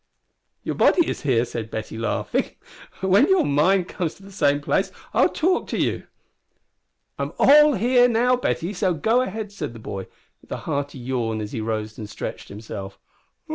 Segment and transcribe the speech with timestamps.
[0.63, 2.55] "Your body is here," said Betty, laughing.
[3.01, 6.07] "When your mind comes to the same place I'll talk to you."
[7.19, 10.07] "I'm all here now, Betty; so go ahead," said the boy,
[10.41, 12.97] with a hearty yawn as he arose and stretched himself.